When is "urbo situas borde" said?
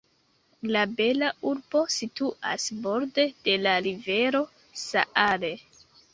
1.51-3.27